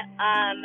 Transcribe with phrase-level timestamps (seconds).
[0.00, 0.64] Um,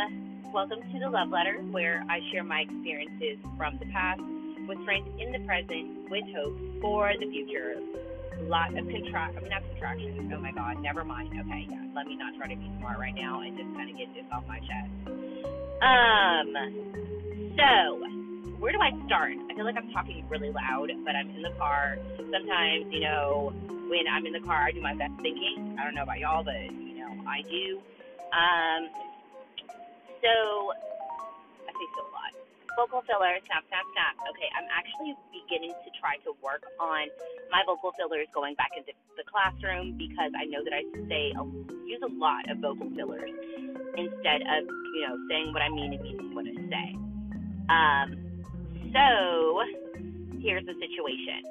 [0.54, 4.22] welcome to the Love Letter, where I share my experiences from the past
[4.66, 7.76] with friends in the present with hope for the future.
[8.40, 10.32] A lot of contract, I mean, not contractions.
[10.34, 11.36] Oh my God, never mind.
[11.36, 13.98] Okay, yeah, let me not try to be smart right now and just kind of
[13.98, 14.92] get this off my chest.
[15.84, 16.56] Um,
[17.60, 19.36] so where do I start?
[19.52, 21.98] I feel like I'm talking really loud, but I'm in the car.
[22.16, 23.52] Sometimes, you know,
[23.92, 25.76] when I'm in the car, I do my best thinking.
[25.78, 27.82] I don't know about y'all, but you know, I do.
[28.32, 28.90] Um,
[30.26, 30.74] so
[31.70, 32.34] I say so a lot.
[32.74, 34.18] Vocal filler, snap, snap, snap.
[34.34, 37.08] Okay, I'm actually beginning to try to work on
[37.54, 41.32] my vocal fillers going back into the classroom because I know that I say
[41.86, 43.32] use a lot of vocal fillers
[43.96, 44.66] instead of
[44.98, 46.88] you know saying what I mean and meaning what I say.
[47.70, 48.08] Um,
[48.92, 49.62] so
[50.42, 51.46] here's the situation.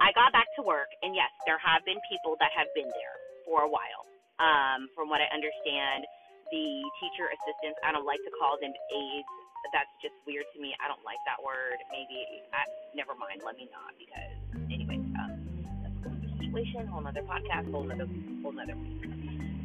[0.00, 3.16] I got back to work, and yes, there have been people that have been there
[3.48, 4.04] for a while.
[4.36, 6.04] Um, from what I understand,
[6.50, 6.66] the
[7.00, 9.30] teacher assistants, I don't like to call them aides.
[9.74, 10.78] That's just weird to me.
[10.78, 11.82] I don't like that word.
[11.90, 12.22] Maybe,
[12.54, 13.42] I, never mind.
[13.42, 14.38] Let me not because,
[14.70, 15.42] anyways, um,
[15.82, 18.06] that's a situation, whole other podcast, whole other,
[18.46, 19.02] whole other week.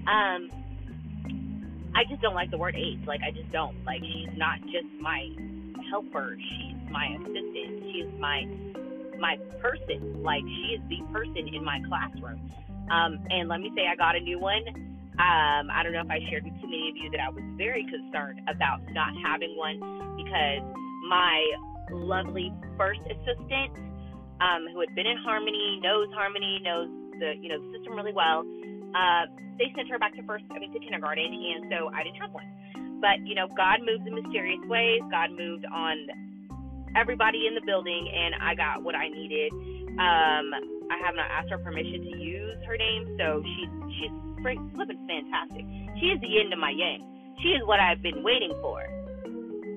[0.10, 0.50] Um,
[1.94, 3.06] I just don't like the word aide.
[3.06, 3.78] Like, I just don't.
[3.86, 5.30] Like, she's not just my
[5.90, 6.38] helper.
[6.40, 7.84] She's my assistant.
[7.94, 8.48] She's my
[9.20, 10.24] my person.
[10.24, 12.42] Like, she is the person in my classroom.
[12.90, 14.64] Um, and let me say, I got a new one.
[15.20, 17.84] Um, I don't know if I shared with many of you that I was very
[17.84, 19.76] concerned about not having one
[20.16, 20.64] because
[21.12, 21.36] my
[21.92, 22.48] lovely
[22.78, 23.76] first assistant,
[24.40, 26.88] um, who had been in Harmony, knows Harmony, knows
[27.20, 28.48] the you know the system really well.
[28.96, 29.28] Uh,
[29.60, 32.32] they sent her back to first, I mean, to kindergarten, and so I didn't have
[32.32, 32.48] one.
[33.04, 35.02] But you know, God moves in mysterious ways.
[35.12, 36.08] God moved on
[36.96, 39.52] everybody in the building, and I got what I needed.
[40.00, 44.12] Um, I have not asked her permission to use her name, so she's she's
[44.76, 45.64] flipping fantastic.
[46.04, 47.08] She is the end of my yang.
[47.40, 48.84] She is what I've been waiting for.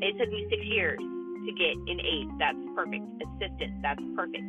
[0.03, 2.29] It took me six years to get an aide.
[2.43, 3.07] That's perfect.
[3.23, 3.79] Assistant.
[3.79, 4.43] That's perfect.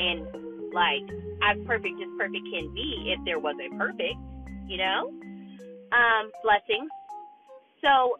[0.00, 0.24] And
[0.72, 1.04] like
[1.44, 4.16] as perfect as perfect can be, if there was a perfect,
[4.66, 5.12] you know.
[5.92, 6.88] Um, blessings.
[7.84, 8.16] So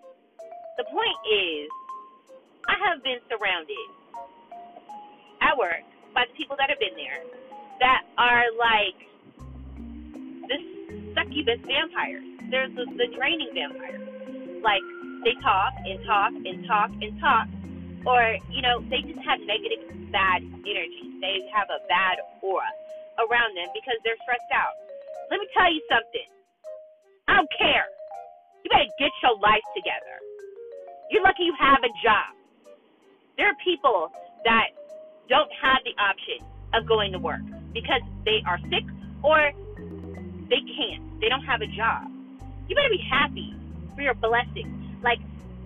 [0.76, 1.68] the point is,
[2.68, 3.88] I have been surrounded
[5.40, 5.80] at work
[6.12, 7.24] by the people that have been there
[7.80, 8.96] that are like
[10.48, 10.58] the
[11.16, 12.24] succubus vampires.
[12.52, 14.04] There's the, the draining vampires.
[14.62, 14.84] Like
[15.24, 17.48] they talk and talk and talk and talk,
[18.04, 21.08] or you know they just have negative, bad energy.
[21.20, 22.68] They have a bad aura
[23.18, 24.76] around them because they're stressed out.
[25.32, 26.28] Let me tell you something.
[27.28, 27.88] I don't care.
[28.64, 30.16] You better get your life together.
[31.10, 32.36] You're lucky you have a job.
[33.36, 34.12] There are people
[34.44, 34.76] that
[35.28, 37.40] don't have the option of going to work
[37.72, 38.84] because they are sick
[39.22, 39.52] or
[40.48, 41.04] they can't.
[41.20, 42.10] They don't have a job.
[42.68, 43.54] You better be happy
[43.94, 44.72] for your blessings.
[45.02, 45.18] Like,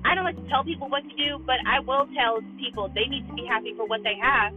[0.04, 3.06] I don't like to tell people what to do, but I will tell people they
[3.08, 4.52] need to be happy for what they have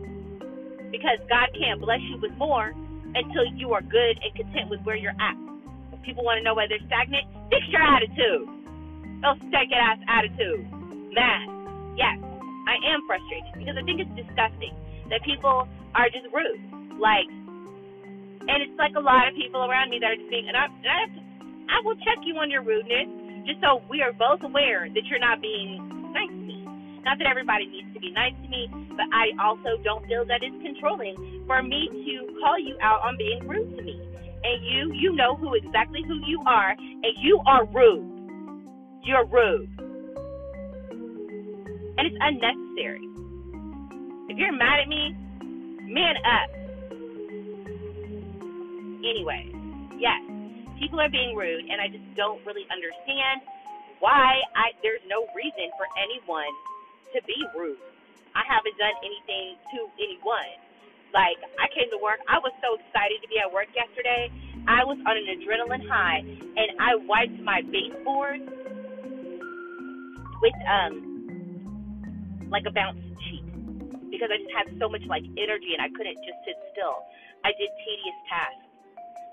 [0.91, 2.73] because God can't bless you with more
[3.15, 5.35] until you are good and content with where you're at.
[5.93, 8.47] If people want to know why they're stagnant, fix your attitude.
[9.23, 10.67] Those stank ass attitude.
[11.15, 11.47] Mad.
[11.97, 12.19] Yes,
[12.67, 14.75] I am frustrated because I think it's disgusting
[15.09, 16.61] that people are just rude.
[16.99, 17.29] Like,
[18.47, 20.65] and it's like a lot of people around me that are just being, and I,
[20.65, 21.19] and I, to,
[21.69, 23.07] I will check you on your rudeness,
[23.45, 26.63] just so we are both aware that you're not being nice to me.
[27.03, 30.43] Not that everybody needs to be nice to me, but I also don't feel that
[30.43, 31.15] it's controlling
[31.47, 34.01] for me to call you out on being rude to me.
[34.43, 38.03] And you, you know who exactly who you are, and you are rude.
[39.03, 39.69] You're rude.
[41.97, 43.01] And it's unnecessary.
[44.29, 45.15] If you're mad at me,
[45.87, 46.56] man up.
[49.05, 49.49] Anyway,
[49.97, 50.21] yes,
[50.79, 53.41] people are being rude, and I just don't really understand
[53.99, 56.49] why I there's no reason for anyone
[57.13, 57.81] to be rude.
[58.37, 60.53] I haven't done anything to anyone.
[61.13, 64.29] Like I came to work, I was so excited to be at work yesterday.
[64.67, 68.41] I was on an adrenaline high, and I wiped my baseboard
[70.41, 70.93] with um
[72.49, 73.43] like a bounce sheet
[74.11, 77.03] because I just had so much like energy and I couldn't just sit still.
[77.43, 78.66] I did tedious tasks.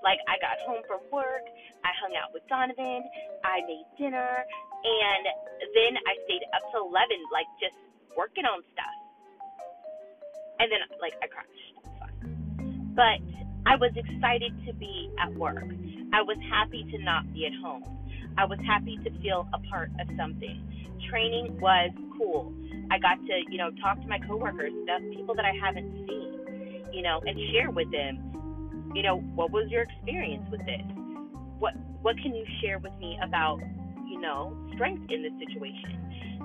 [0.05, 1.49] Like I got home from work,
[1.81, 3.01] I hung out with Donovan,
[3.43, 4.45] I made dinner,
[4.85, 5.23] and
[5.73, 7.73] then I stayed up till eleven, like just
[8.15, 8.97] working on stuff.
[10.61, 11.73] And then like I crashed.
[12.93, 13.17] But
[13.65, 15.65] I was excited to be at work.
[16.13, 17.83] I was happy to not be at home.
[18.37, 20.61] I was happy to feel a part of something.
[21.09, 22.53] Training was cool.
[22.91, 26.93] I got to, you know, talk to my coworkers, the people that I haven't seen,
[26.93, 28.34] you know, and share with them
[28.95, 30.81] you know, what was your experience with this?
[31.59, 33.59] What what can you share with me about
[34.07, 35.99] you know, strength in this situation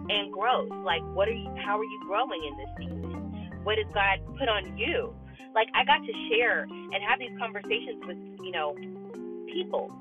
[0.09, 0.71] and growth.
[0.85, 1.49] Like, what are you?
[1.65, 3.61] How are you growing in this season?
[3.63, 5.15] What has God put on you?
[5.55, 8.75] Like, I got to share and have these conversations with, you know,
[9.53, 9.93] people,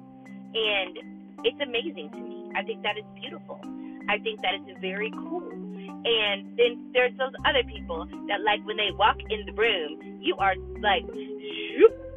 [0.54, 0.98] and
[1.44, 2.52] it's amazing to me.
[2.56, 3.60] I think that is beautiful.
[4.08, 5.50] I think that is very cool.
[5.52, 10.36] And then there's those other people that, like, when they walk in the room, you
[10.38, 12.09] are like, shoop.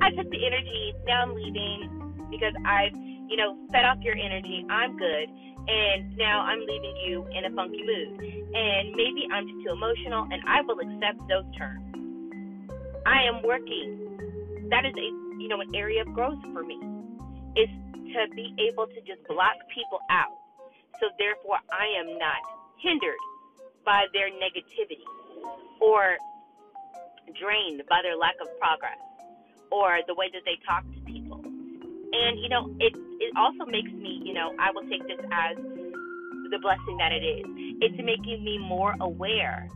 [0.00, 0.94] I took the energy.
[1.06, 4.64] Now I'm leaving because I've, you know, set off your energy.
[4.70, 5.28] I'm good.
[5.68, 8.20] And now I'm leaving you in a funky mood.
[8.54, 11.84] And maybe I'm just too emotional, and I will accept those terms.
[13.06, 14.68] I am working.
[14.70, 15.08] That is a,
[15.40, 16.80] you know, an area of growth for me.
[17.56, 17.68] Is
[18.14, 20.34] to be able to just block people out.
[21.00, 22.40] So therefore, I am not
[22.78, 23.20] hindered
[23.84, 25.04] by their negativity
[25.80, 26.16] or
[27.38, 28.98] drained by their lack of progress
[29.70, 31.40] or the way that they talk to people.
[31.42, 35.56] And you know, it it also makes me, you know, I will take this as
[36.50, 37.46] the blessing that it is.
[37.80, 39.70] It's making me more aware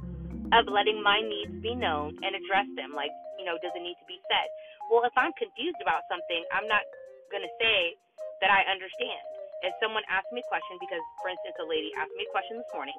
[0.52, 2.92] of letting my needs be known and address them.
[2.94, 4.48] Like, you know, does it need to be said?
[4.90, 6.82] Well, if I'm confused about something, I'm not
[7.30, 7.96] gonna say
[8.42, 9.22] that I understand
[9.64, 12.60] if someone asks me a question, because for instance, a lady asked me a question
[12.60, 12.96] this morning,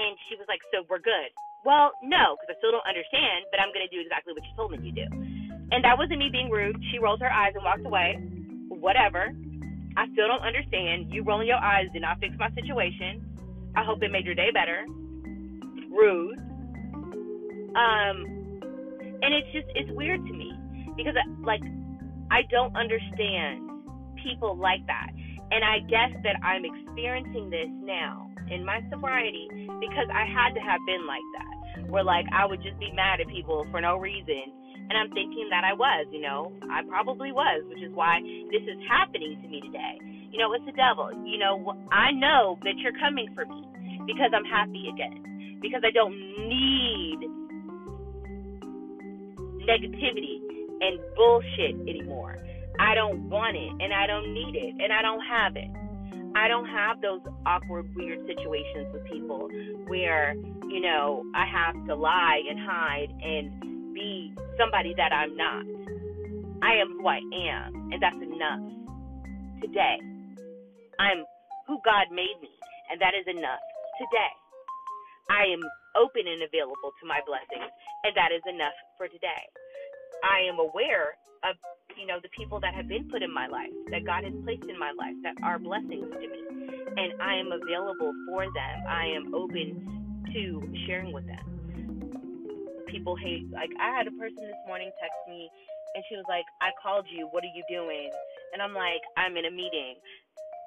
[0.00, 1.30] and she was like, "So we're good."
[1.64, 4.54] Well, no, because I still don't understand, but I'm going to do exactly what you
[4.56, 5.06] told me to do.
[5.70, 6.76] And that wasn't me being rude.
[6.90, 8.16] She rolled her eyes and walked away.
[8.68, 9.32] Whatever.
[9.96, 11.12] I still don't understand.
[11.12, 13.24] You rolling your eyes did not fix my situation.
[13.76, 14.86] I hope it made your day better.
[15.90, 16.38] Rude.
[17.76, 18.38] Um,
[19.20, 20.52] and it's just it's weird to me
[20.96, 21.60] because like
[22.30, 23.68] I don't understand
[24.22, 25.10] people like that.
[25.50, 29.48] And I guess that I'm experiencing this now in my sobriety
[29.80, 31.57] because I had to have been like that.
[31.88, 34.52] Where like I would just be mad at people for no reason.
[34.88, 38.64] And I'm thinking that I was, you know, I probably was, which is why this
[38.64, 40.00] is happening to me today.
[40.32, 41.12] You know, it's the devil.
[41.28, 43.68] You know, I know that you're coming for me
[44.06, 45.60] because I'm happy again.
[45.60, 46.16] Because I don't
[46.48, 47.20] need
[49.68, 50.40] negativity
[50.80, 52.38] and bullshit anymore.
[52.80, 55.68] I don't want it and I don't need it and I don't have it.
[56.38, 59.48] I don't have those awkward, weird situations with people
[59.88, 60.34] where,
[60.70, 65.66] you know, I have to lie and hide and be somebody that I'm not.
[66.62, 68.62] I am who I am, and that's enough.
[69.62, 69.98] Today,
[71.00, 71.24] I'm
[71.66, 72.50] who God made me,
[72.92, 73.62] and that is enough.
[73.98, 74.32] Today,
[75.30, 75.62] I am
[75.98, 77.70] open and available to my blessings,
[78.04, 79.42] and that is enough for today.
[80.24, 81.56] I am aware of
[81.98, 84.70] you know, the people that have been put in my life, that God has placed
[84.70, 86.40] in my life, that are blessings to me.
[86.94, 88.76] And I am available for them.
[88.86, 91.42] I am open to sharing with them.
[92.86, 95.50] People hate, like, I had a person this morning text me,
[95.94, 97.28] and she was like, I called you.
[97.34, 98.10] What are you doing?
[98.54, 99.98] And I'm like, I'm in a meeting.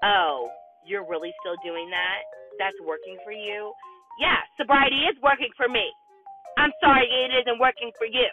[0.03, 0.49] Oh,
[0.85, 2.21] you're really still doing that?
[2.59, 3.71] That's working for you?
[4.19, 5.87] Yeah, sobriety is working for me.
[6.57, 8.27] I'm sorry it isn't working for you.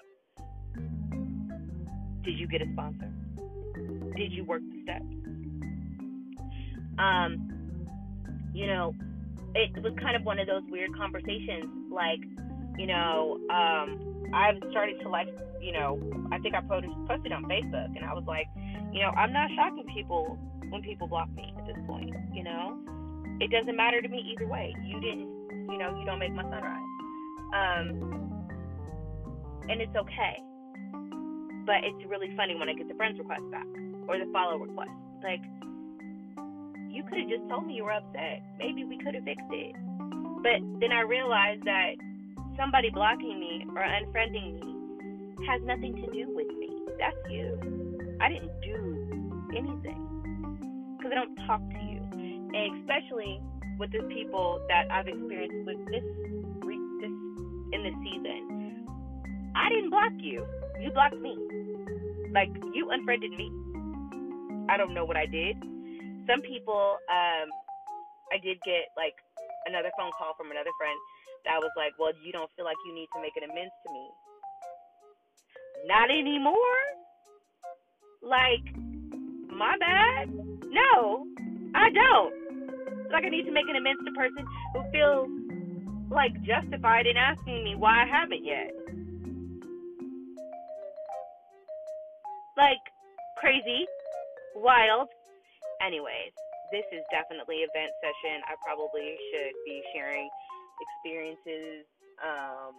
[2.29, 3.11] Did you get a sponsor?
[4.15, 5.07] Did you work the steps?
[6.99, 7.89] Um,
[8.53, 8.95] you know,
[9.55, 11.65] it was kind of one of those weird conversations.
[11.91, 12.21] Like,
[12.77, 15.29] you know, um, I've started to like,
[15.63, 15.99] you know,
[16.31, 18.47] I think I posted on Facebook, and I was like,
[18.93, 22.15] you know, I'm not when people when people block me at this point.
[22.35, 22.79] You know,
[23.41, 24.75] it doesn't matter to me either way.
[24.85, 26.85] You didn't, you know, you don't make my sunrise.
[27.55, 28.51] Um,
[29.71, 30.43] and it's okay.
[31.69, 33.69] But it's really funny when I get the friends request back
[34.09, 34.89] or the follow request.
[35.23, 35.45] Like,
[36.89, 38.41] you could have just told me you were upset.
[38.59, 39.77] Maybe we could have fixed it.
[40.41, 42.01] But then I realized that
[42.57, 46.73] somebody blocking me or unfriending me has nothing to do with me.
[46.99, 48.17] That's you.
[48.19, 52.01] I didn't do anything because I don't talk to you,
[52.57, 53.43] and especially
[53.79, 57.13] with the people that I've experienced with this this
[57.77, 58.87] in this season.
[59.55, 60.47] I didn't block you.
[60.81, 61.37] You blocked me.
[62.33, 63.51] Like you unfriended me.
[64.69, 65.57] I don't know what I did.
[66.29, 67.49] Some people, um,
[68.31, 69.15] I did get like
[69.67, 70.99] another phone call from another friend
[71.45, 73.93] that was like, "Well, you don't feel like you need to make an amends to
[73.93, 74.07] me."
[75.87, 76.83] Not anymore.
[78.23, 78.65] Like,
[79.49, 80.29] my bad.
[80.71, 81.27] No,
[81.75, 83.11] I don't.
[83.11, 84.45] Like, I need to make an amends to person
[84.75, 85.29] who feels
[86.11, 88.73] like justified in asking me why I haven't yet.
[92.59, 92.83] Like
[93.39, 93.87] crazy,
[94.57, 95.09] wild.
[95.81, 96.35] Anyways,
[96.75, 98.43] this is definitely event session.
[98.51, 100.29] I probably should be sharing
[100.83, 101.87] experiences
[102.19, 102.75] um,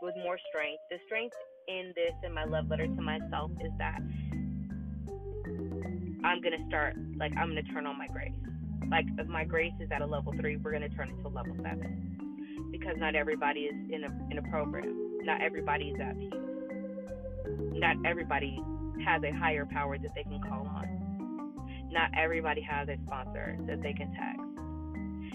[0.00, 0.80] with more strength.
[0.90, 1.36] The strength
[1.68, 4.00] in this in my love letter to myself is that
[6.24, 8.32] I'm gonna start like I'm gonna turn on my grace.
[8.90, 11.54] like if my grace is at a level three, we're gonna turn it to level
[11.62, 15.20] seven because not everybody is in a in a program.
[15.22, 16.32] Not everybody is at peace.
[17.76, 18.58] Not everybody
[19.04, 21.88] has a higher power that they can call on.
[21.90, 24.42] Not everybody has a sponsor that they can text.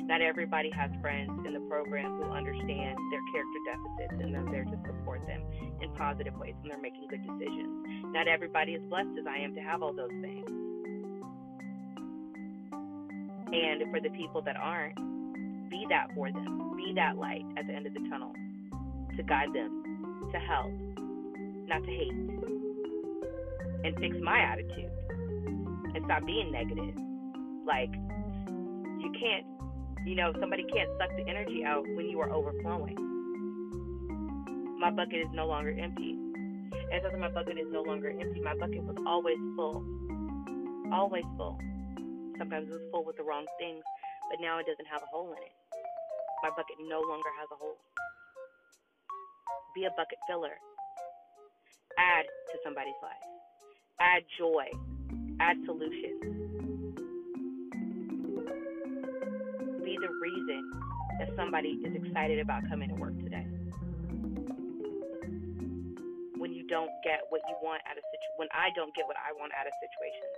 [0.06, 4.66] Not everybody has friends in the program who understand their character deficits and are there
[4.66, 5.42] to support them
[5.82, 7.88] in positive ways when they're making good decisions.
[8.12, 10.46] Not everybody is blessed as I am to have all those things.
[13.54, 14.96] And for the people that aren't,
[15.70, 16.76] be that for them.
[16.76, 18.34] Be that light at the end of the tunnel
[19.16, 20.72] to guide them, to help,
[21.68, 22.63] not to hate.
[23.84, 24.92] And fix my attitude
[25.94, 26.96] and stop being negative.
[27.66, 27.92] Like,
[29.00, 29.46] you can't,
[30.06, 32.96] you know, somebody can't suck the energy out when you are overflowing.
[34.80, 36.12] My bucket is no longer empty.
[36.92, 38.42] And that my bucket is no longer empty.
[38.42, 39.84] My bucket was always full.
[40.92, 41.58] Always full.
[42.38, 43.84] Sometimes it was full with the wrong things,
[44.30, 45.56] but now it doesn't have a hole in it.
[46.44, 47.78] My bucket no longer has a hole.
[49.76, 50.56] Be a bucket filler.
[51.98, 53.33] Add to somebody's life.
[54.00, 54.66] Add joy.
[55.40, 56.22] Add solutions.
[59.84, 60.72] Be the reason
[61.20, 63.46] that somebody is excited about coming to work today.
[66.38, 69.18] When you don't get what you want out of situ- when I don't get what
[69.18, 70.36] I want out of situations,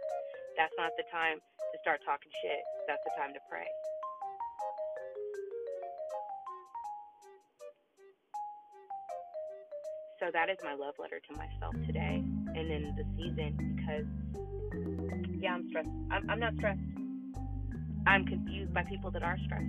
[0.58, 2.62] that's not the time to start talking shit.
[2.88, 3.68] That's the time to pray.
[10.20, 12.24] So that is my love letter to myself today
[12.56, 14.06] and in the season because,
[15.42, 15.90] yeah, I'm stressed.
[16.12, 16.80] I'm, I'm not stressed.
[18.08, 19.66] I'm confused by people that are stressed.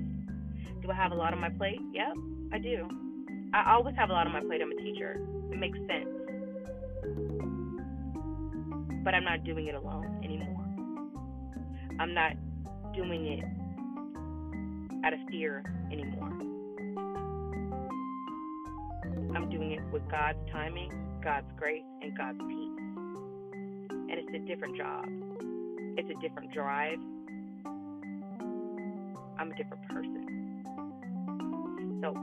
[0.82, 1.80] Do I have a lot on my plate?
[1.92, 2.14] Yep,
[2.52, 2.88] I do.
[3.52, 4.60] I always have a lot on my plate.
[4.62, 5.18] I'm a teacher.
[5.50, 6.08] It makes sense.
[9.02, 10.64] But I'm not doing it alone anymore.
[11.98, 12.32] I'm not
[12.94, 13.44] doing it
[15.04, 16.28] out of fear anymore.
[19.34, 20.90] I'm doing it with God's timing,
[21.22, 22.65] God's grace, and God's peace.
[24.10, 25.04] And it's a different job.
[25.96, 26.98] It's a different drive.
[29.38, 30.44] I'm a different person.
[32.02, 32.14] So,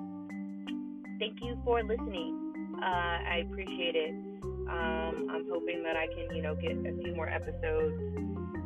[1.19, 2.53] thank you for listening.
[2.81, 4.13] Uh, I appreciate it.
[4.69, 7.95] Um, I'm hoping that I can, you know, get a few more episodes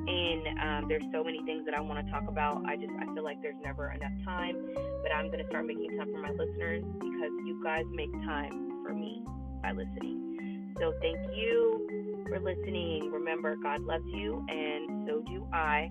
[0.07, 2.63] And Um, there's so many things that I want to talk about.
[2.65, 4.55] I just I feel like there's never enough time,
[5.03, 8.93] but I'm gonna start making time for my listeners because you guys make time for
[8.93, 9.23] me
[9.61, 10.73] by listening.
[10.79, 11.86] So thank you
[12.27, 13.11] for listening.
[13.11, 15.89] Remember, God loves you, and so do I.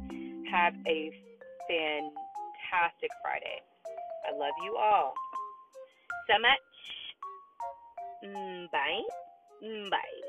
[0.51, 1.11] Have a
[1.69, 3.61] fantastic Friday.
[4.29, 5.15] I love you all
[6.29, 6.59] so much.
[8.25, 9.03] Mm, bye.
[9.65, 10.26] Mm, bye.